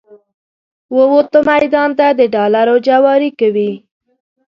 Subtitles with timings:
[0.95, 3.71] ووته میدان ته د ډالرو جواري کوي